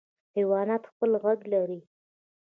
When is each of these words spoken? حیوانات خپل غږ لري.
حیوانات 0.35 0.83
خپل 0.91 1.11
غږ 1.23 1.39
لري. 1.53 1.79